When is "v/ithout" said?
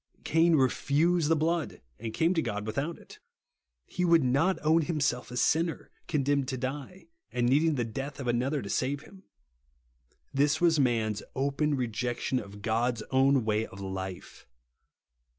2.65-2.97